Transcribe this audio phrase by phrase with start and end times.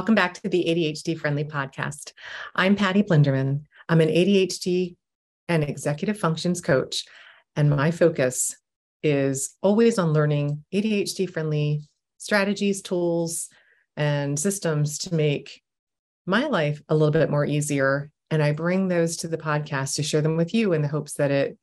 [0.00, 2.14] welcome back to the ADHD Friendly Podcast.
[2.54, 3.64] I'm Patty Blinderman.
[3.86, 4.96] I'm an ADHD
[5.46, 7.04] and executive functions coach,
[7.54, 8.56] and my focus
[9.02, 11.82] is always on learning ADHD friendly
[12.16, 13.50] strategies, tools,
[13.94, 15.60] and systems to make
[16.24, 18.10] my life a little bit more easier.
[18.30, 21.12] And I bring those to the podcast to share them with you in the hopes
[21.16, 21.58] that it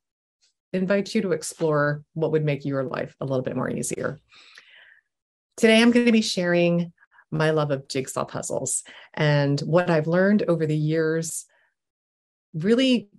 [0.73, 4.19] invites you to explore what would make your life a little bit more easier.
[5.55, 6.93] Today, I'm going to be sharing
[7.31, 11.45] my love of jigsaw puzzles and what I've learned over the years
[12.53, 13.09] really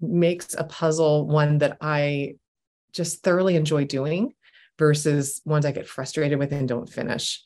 [0.00, 2.34] makes a puzzle one that I
[2.92, 4.32] just thoroughly enjoy doing
[4.78, 7.42] versus ones I get frustrated with and don't finish.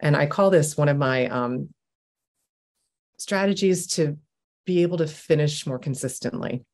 [0.00, 1.68] And I call this one of my um,
[3.18, 4.18] strategies to
[4.66, 6.64] be able to finish more consistently.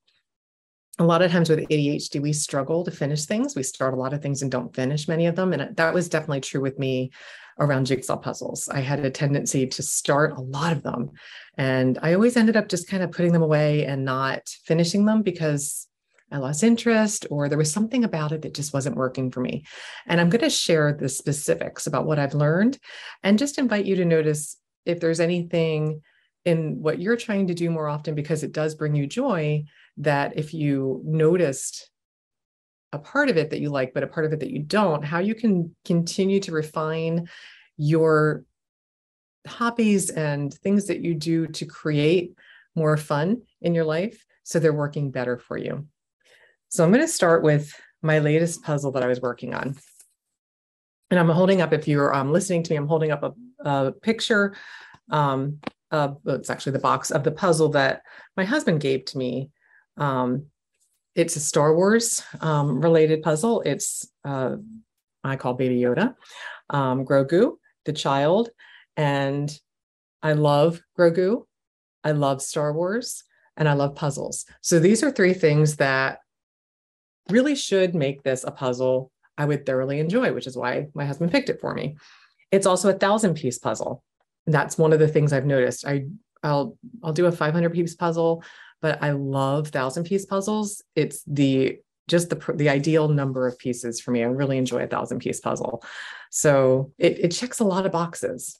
[0.98, 3.54] A lot of times with ADHD, we struggle to finish things.
[3.54, 5.52] We start a lot of things and don't finish many of them.
[5.52, 7.12] And uh, that was definitely true with me
[7.60, 8.68] around jigsaw puzzles.
[8.68, 11.10] I had a tendency to start a lot of them.
[11.56, 15.22] And I always ended up just kind of putting them away and not finishing them
[15.22, 15.86] because
[16.30, 19.64] I lost interest or there was something about it that just wasn't working for me.
[20.06, 22.78] And I'm going to share the specifics about what I've learned
[23.22, 26.02] and just invite you to notice if there's anything
[26.44, 29.64] in what you're trying to do more often because it does bring you joy
[29.98, 31.90] that if you noticed
[32.92, 35.04] a part of it that you like, but a part of it that you don't,
[35.04, 37.28] how you can continue to refine
[37.76, 38.44] your
[39.46, 42.34] hobbies and things that you do to create
[42.74, 45.86] more fun in your life so they're working better for you.
[46.68, 47.72] So I'm going to start with
[48.02, 49.76] my latest puzzle that I was working on.
[51.10, 53.32] And I'm holding up, if you're um, listening to me, I'm holding up a,
[53.68, 54.54] a picture
[55.10, 55.60] um,
[55.92, 58.02] it's actually the box of the puzzle that
[58.36, 59.50] my husband gave to me
[59.96, 60.46] um,
[61.18, 63.60] it's a Star Wars um, related puzzle.
[63.62, 64.56] It's uh,
[65.24, 66.14] I call Baby Yoda,
[66.70, 68.50] um, Grogu, the child,
[68.96, 69.52] and
[70.22, 71.44] I love Grogu.
[72.04, 73.24] I love Star Wars,
[73.56, 74.46] and I love puzzles.
[74.62, 76.20] So these are three things that
[77.30, 81.32] really should make this a puzzle I would thoroughly enjoy, which is why my husband
[81.32, 81.96] picked it for me.
[82.52, 84.04] It's also a thousand piece puzzle.
[84.50, 85.86] That's one of the things I've noticed.
[85.86, 86.06] I
[86.42, 88.42] I'll I'll do a 500 piece puzzle
[88.80, 90.82] but I love thousand piece puzzles.
[90.94, 91.78] It's the
[92.08, 94.22] just the the ideal number of pieces for me.
[94.22, 95.82] I really enjoy a thousand piece puzzle.
[96.30, 98.58] So it, it checks a lot of boxes.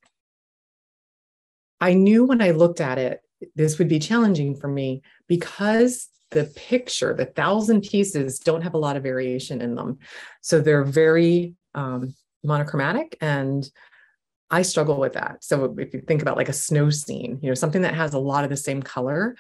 [1.81, 3.21] I knew when I looked at it,
[3.55, 8.79] this would be challenging for me because the picture, the thousand pieces, don't have a
[8.79, 9.99] lot of variation in them.
[10.41, 13.69] So they're very um, monochromatic and
[14.51, 15.45] I struggle with that.
[15.45, 18.19] So if you think about like a snow scene, you know, something that has a
[18.19, 19.37] lot of the same color,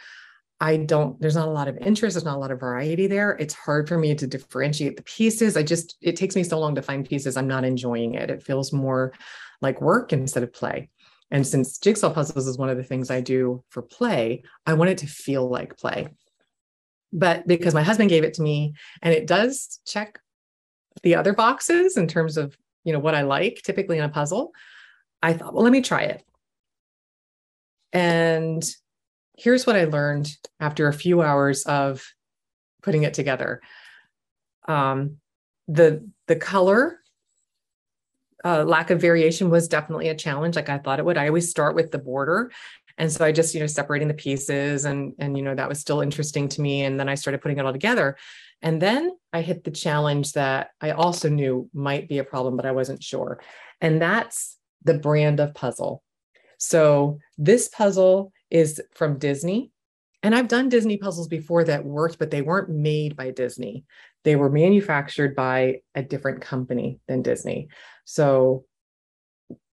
[0.60, 3.30] I don't, there's not a lot of interest, there's not a lot of variety there.
[3.38, 5.56] It's hard for me to differentiate the pieces.
[5.56, 7.36] I just, it takes me so long to find pieces.
[7.36, 8.30] I'm not enjoying it.
[8.30, 9.12] It feels more
[9.62, 10.90] like work instead of play.
[11.30, 14.90] And since jigsaw puzzles is one of the things I do for play, I want
[14.90, 16.08] it to feel like play.
[17.12, 20.18] But because my husband gave it to me and it does check
[21.02, 24.52] the other boxes in terms of, you know, what I like typically in a puzzle,
[25.22, 26.22] I thought, well, let me try it.
[27.92, 28.64] And
[29.36, 30.30] here's what I learned
[30.60, 32.04] after a few hours of
[32.82, 33.60] putting it together.
[34.66, 35.16] Um,
[35.66, 37.00] the the color
[38.44, 41.18] uh, lack of variation was definitely a challenge, like I thought it would.
[41.18, 42.50] I always start with the border,
[42.96, 45.80] and so I just you know separating the pieces, and and you know that was
[45.80, 46.84] still interesting to me.
[46.84, 48.16] And then I started putting it all together,
[48.62, 52.66] and then I hit the challenge that I also knew might be a problem, but
[52.66, 53.40] I wasn't sure,
[53.80, 56.02] and that's the brand of puzzle.
[56.58, 59.70] So this puzzle is from Disney.
[60.22, 63.84] And I've done Disney puzzles before that worked, but they weren't made by Disney.
[64.24, 67.68] They were manufactured by a different company than Disney.
[68.04, 68.64] So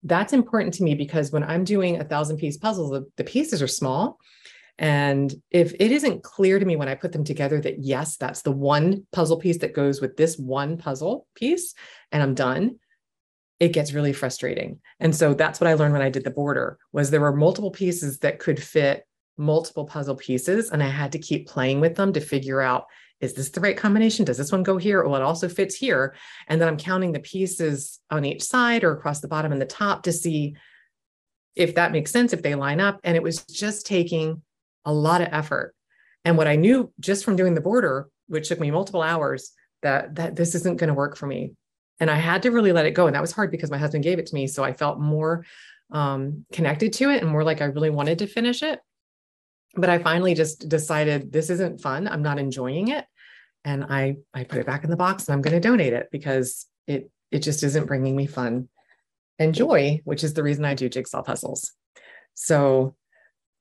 [0.04, 3.62] that's important to me because when I'm doing a thousand piece puzzle, the, the pieces
[3.62, 4.20] are small.
[4.78, 8.44] And if it isn't clear to me when I put them together that yes, that's
[8.44, 11.74] the one puzzle piece that goes with this one puzzle piece,
[12.12, 12.78] and I'm done,
[13.60, 14.80] it gets really frustrating.
[15.00, 17.72] And so that's what I learned when I did the border was there were multiple
[17.72, 19.06] pieces that could fit
[19.38, 22.86] multiple puzzle pieces and I had to keep playing with them to figure out
[23.22, 24.26] is this the right combination?
[24.26, 25.04] Does this one go here?
[25.04, 26.16] Well, it also fits here.
[26.48, 29.66] And then I'm counting the pieces on each side or across the bottom and the
[29.66, 30.58] top to see
[31.56, 33.00] if that makes sense, if they line up.
[33.06, 34.42] And it was just taking
[34.84, 35.74] a lot of effort.
[36.26, 40.16] And what I knew just from doing the border, which took me multiple hours, that
[40.16, 41.54] that this isn't going to work for me
[42.00, 43.08] and I had to really let it go.
[43.08, 44.48] And that was hard because my husband gave it to me.
[44.48, 45.46] So I felt more
[45.92, 48.80] um, connected to it and more like I really wanted to finish it.
[49.76, 52.08] But I finally just decided this isn't fun.
[52.08, 53.06] I'm not enjoying it.
[53.64, 56.10] And I, I put it back in the box and I'm going to donate it
[56.12, 58.70] because it, it just isn't bringing me fun
[59.40, 61.74] and joy, which is the reason I do jigsaw puzzles.
[62.36, 62.96] So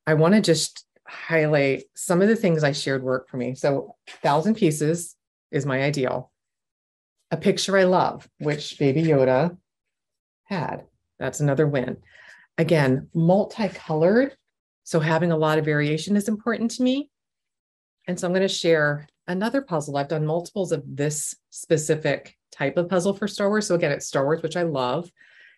[0.06, 3.54] I want to just highlight some of the things I shared work for me.
[3.54, 5.16] So, thousand pieces
[5.50, 6.32] is my ideal.
[7.34, 9.58] A picture I love, which Baby Yoda
[10.44, 10.84] had.
[11.18, 11.96] That's another win.
[12.58, 14.36] Again, multicolored.
[14.84, 17.10] So, having a lot of variation is important to me.
[18.06, 19.96] And so, I'm going to share another puzzle.
[19.96, 23.66] I've done multiples of this specific type of puzzle for Star Wars.
[23.66, 25.10] So, again, it's Star Wars, which I love.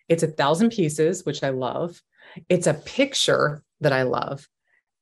[0.08, 2.00] It's a thousand pieces, which I love.
[2.48, 4.48] It's a picture that I love.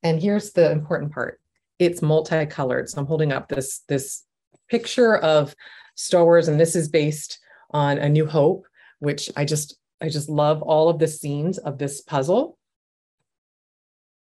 [0.03, 1.39] And here's the important part
[1.79, 2.89] it's multicolored.
[2.89, 4.25] So I'm holding up this, this
[4.67, 5.55] picture of
[5.95, 7.39] Star Wars, and this is based
[7.71, 8.65] on A New Hope,
[8.99, 12.57] which I just I just love all of the scenes of this puzzle.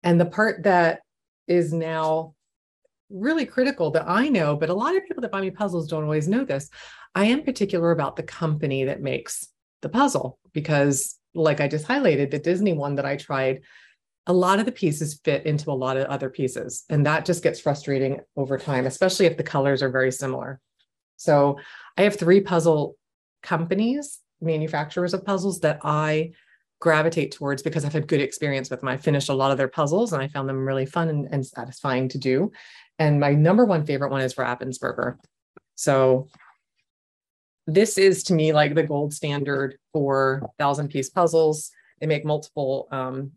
[0.04, 1.02] And the part that
[1.48, 2.34] is now
[3.10, 6.04] really critical that I know, but a lot of people that buy me puzzles don't
[6.04, 6.70] always know this.
[7.16, 9.48] I am particular about the company that makes
[9.82, 13.62] the puzzle because, like I just highlighted, the Disney one that I tried,
[14.26, 16.84] a lot of the pieces fit into a lot of other pieces.
[16.90, 20.60] And that just gets frustrating over time, especially if the colors are very similar.
[21.18, 21.60] So
[21.98, 22.96] I have three puzzle
[23.44, 26.32] companies, manufacturers of puzzles that I
[26.80, 28.90] gravitate towards because I've had good experience with them.
[28.90, 31.46] I finished a lot of their puzzles and I found them really fun and, and
[31.46, 32.52] satisfying to do.
[33.00, 35.18] And my number one favorite one is Ravensburger.
[35.76, 36.28] So
[37.66, 41.72] this is to me like the gold standard for thousand piece puzzles.
[42.00, 43.32] They make multiple um,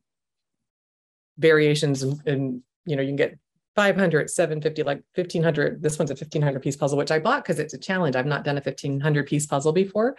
[1.38, 3.38] variations and, and, you know, you can get
[3.76, 5.82] 500, 750, like 1500.
[5.82, 8.16] This one's a 1500 piece puzzle, which I bought because it's a challenge.
[8.16, 10.16] I've not done a 1500 piece puzzle before.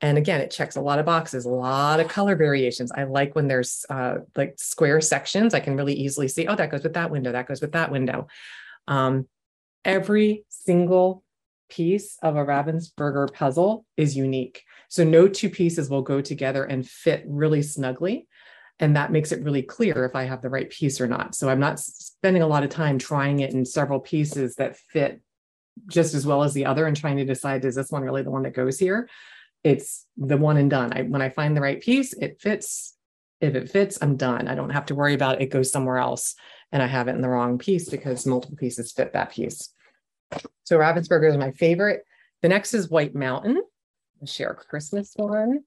[0.00, 2.90] And again, it checks a lot of boxes, a lot of color variations.
[2.92, 5.52] I like when there's uh, like square sections.
[5.54, 7.90] I can really easily see, oh, that goes with that window, that goes with that
[7.90, 8.26] window.
[8.88, 9.28] Um,
[9.84, 11.22] every single
[11.68, 14.62] piece of a Ravensburger puzzle is unique.
[14.88, 18.28] So no two pieces will go together and fit really snugly.
[18.80, 21.34] And that makes it really clear if I have the right piece or not.
[21.34, 25.20] So I'm not spending a lot of time trying it in several pieces that fit
[25.86, 28.30] just as well as the other and trying to decide is this one really the
[28.30, 29.08] one that goes here?
[29.62, 30.92] It's the one and done.
[30.92, 32.96] I, when I find the right piece, it fits.
[33.40, 34.48] If it fits, I'm done.
[34.48, 35.42] I don't have to worry about it.
[35.42, 36.34] it goes somewhere else
[36.72, 39.70] and I have it in the wrong piece because multiple pieces fit that piece.
[40.64, 42.04] So Ravensburger is my favorite.
[42.42, 43.62] The next is White Mountain.
[44.20, 45.60] I'll share a Christmas one.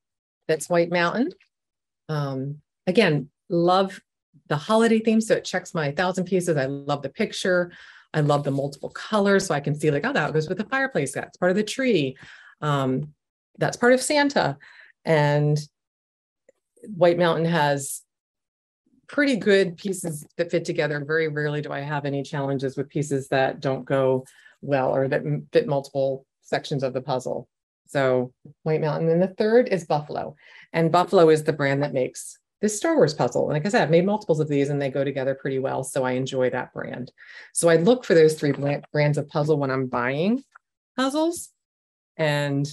[0.48, 1.32] That's White Mountain.
[2.10, 4.00] Um, again, love
[4.48, 5.22] the holiday theme.
[5.22, 6.58] So it checks my thousand pieces.
[6.58, 7.72] I love the picture.
[8.14, 9.46] I love the multiple colors.
[9.46, 11.14] So I can see like, oh, that goes with the fireplace.
[11.14, 12.18] That's part of the tree.
[12.62, 13.14] Um,
[13.58, 14.58] that's part of Santa.
[15.06, 15.60] And
[16.96, 18.02] White Mountain has
[19.08, 21.04] pretty good pieces that fit together.
[21.06, 24.26] Very rarely do I have any challenges with pieces that don't go
[24.62, 27.48] well or that fit multiple sections of the puzzle.
[27.88, 29.10] So White Mountain.
[29.10, 30.36] And the third is Buffalo.
[30.74, 33.46] And Buffalo is the brand that makes this Star Wars puzzle.
[33.46, 35.84] And like I said, I've made multiples of these and they go together pretty well.
[35.84, 37.12] So I enjoy that brand.
[37.54, 38.54] So I look for those three
[38.92, 40.44] brands of puzzle when I'm buying
[40.96, 41.50] puzzles.
[42.18, 42.68] And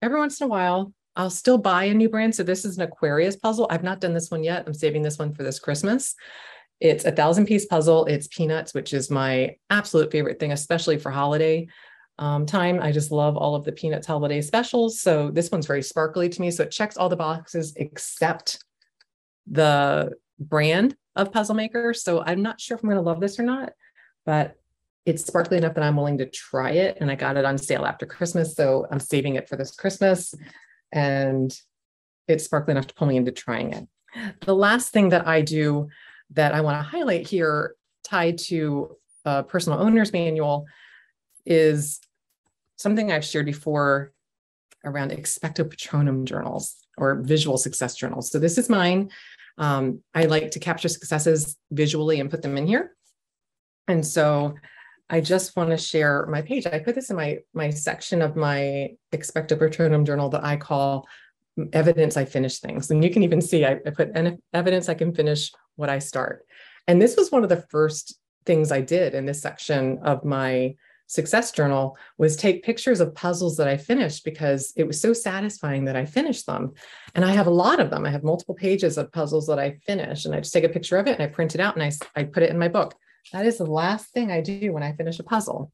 [0.00, 2.34] every once in a while, I'll still buy a new brand.
[2.34, 3.66] So this is an Aquarius puzzle.
[3.70, 4.64] I've not done this one yet.
[4.66, 6.14] I'm saving this one for this Christmas.
[6.80, 8.04] It's a thousand piece puzzle.
[8.06, 11.68] It's peanuts, which is my absolute favorite thing, especially for holiday
[12.18, 12.80] um, time.
[12.80, 15.00] I just love all of the peanuts holiday specials.
[15.00, 16.50] So this one's very sparkly to me.
[16.50, 18.62] So it checks all the boxes except
[19.46, 21.94] the brand of puzzle maker.
[21.94, 23.72] So I'm not sure if I'm going to love this or not,
[24.24, 24.56] but
[25.04, 26.98] it's sparkly enough that I'm willing to try it.
[27.00, 28.54] And I got it on sale after Christmas.
[28.54, 30.34] So I'm saving it for this Christmas.
[30.92, 31.56] And
[32.28, 33.86] it's sparkly enough to pull me into trying it.
[34.40, 35.88] The last thing that I do
[36.30, 40.66] that I want to highlight here, tied to a personal owner's manual,
[41.44, 42.00] is
[42.76, 44.12] something I've shared before
[44.84, 48.30] around expecto patronum journals or visual success journals.
[48.30, 49.10] So this is mine.
[49.58, 52.94] Um, I like to capture successes visually and put them in here.
[53.88, 54.54] And so
[55.08, 56.66] I just want to share my page.
[56.66, 61.06] I put this in my my section of my expecto patronum journal that I call
[61.72, 62.90] evidence I finish things.
[62.90, 64.10] And you can even see I, I put
[64.52, 66.44] evidence I can finish what I start.
[66.88, 70.74] And this was one of the first things I did in this section of my
[71.06, 75.84] success journal was take pictures of puzzles that I finished because it was so satisfying
[75.84, 76.72] that I finished them.
[77.14, 78.04] And I have a lot of them.
[78.04, 80.98] I have multiple pages of puzzles that I finish and I just take a picture
[80.98, 82.94] of it and I print it out and I, I put it in my book.
[83.32, 85.72] That is the last thing I do when I finish a puzzle.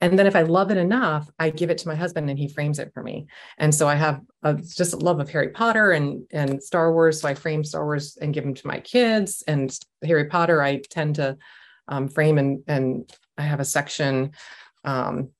[0.00, 2.48] And then if I love it enough, I give it to my husband and he
[2.48, 3.26] frames it for me.
[3.58, 7.20] And so I have a, just a love of Harry Potter and, and Star Wars.
[7.20, 9.44] So I frame Star Wars and give them to my kids.
[9.46, 11.36] And Harry Potter, I tend to
[11.86, 14.32] um, frame and, and I have a section
[14.84, 15.30] um,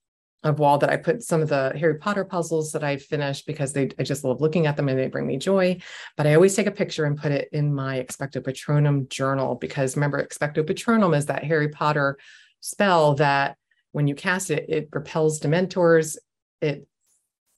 [0.44, 3.72] a wall that I put some of the Harry Potter puzzles that I finished because
[3.72, 5.78] they I just love looking at them and they bring me joy.
[6.16, 9.96] But I always take a picture and put it in my Expecto Patronum journal because
[9.96, 12.18] remember, Expecto Patronum is that Harry Potter
[12.60, 13.56] spell that
[13.92, 16.16] when you cast it, it repels dementors.
[16.60, 16.88] It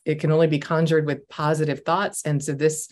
[0.04, 2.22] it can only be conjured with positive thoughts.
[2.26, 2.88] And so this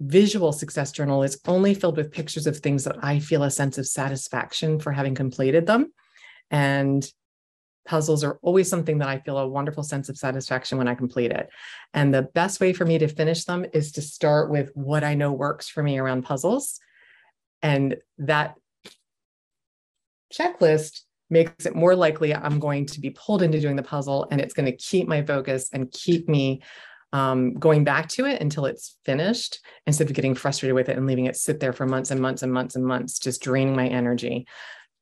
[0.00, 3.78] visual success journal is only filled with pictures of things that I feel a sense
[3.78, 5.92] of satisfaction for having completed them.
[6.52, 7.04] And
[7.84, 11.32] puzzles are always something that I feel a wonderful sense of satisfaction when I complete
[11.32, 11.48] it.
[11.94, 15.14] And the best way for me to finish them is to start with what I
[15.14, 16.78] know works for me around puzzles.
[17.60, 18.54] And that
[20.32, 24.40] checklist makes it more likely I'm going to be pulled into doing the puzzle and
[24.40, 26.62] it's going to keep my focus and keep me
[27.14, 31.06] um, going back to it until it's finished instead of getting frustrated with it and
[31.06, 33.86] leaving it sit there for months and months and months and months, just draining my
[33.86, 34.46] energy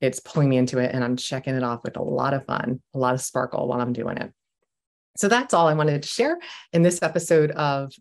[0.01, 2.81] it's pulling me into it and I'm checking it off with a lot of fun,
[2.95, 4.33] a lot of sparkle while I'm doing it.
[5.17, 6.39] So that's all I wanted to share
[6.73, 7.93] in this episode of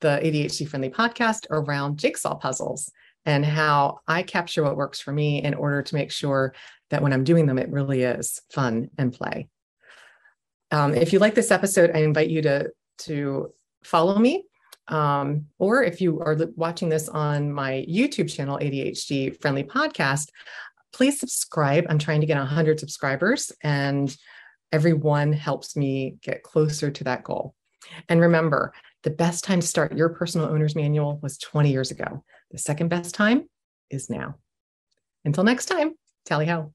[0.00, 2.90] the ADHD friendly podcast around jigsaw puzzles
[3.24, 6.54] and how I capture what works for me in order to make sure
[6.90, 9.48] that when I'm doing them, it really is fun and play.
[10.70, 13.52] Um, if you like this episode, I invite you to, to
[13.84, 14.44] follow me.
[14.88, 20.28] Um, or if you are watching this on my YouTube channel, ADHD Friendly Podcast,
[20.92, 21.86] please subscribe.
[21.88, 24.14] I'm trying to get 100 subscribers, and
[24.72, 27.54] everyone helps me get closer to that goal.
[28.08, 28.72] And remember,
[29.02, 32.24] the best time to start your personal owner's manual was 20 years ago.
[32.50, 33.48] The second best time
[33.90, 34.36] is now.
[35.24, 35.94] Until next time,
[36.24, 36.72] tally ho.